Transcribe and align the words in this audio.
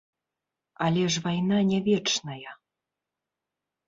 Але 0.85 1.03
ж 1.15 1.19
вайна 1.25 1.59
не 1.71 1.79
вечная. 1.87 2.51